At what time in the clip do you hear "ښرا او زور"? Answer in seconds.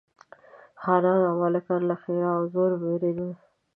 2.01-2.71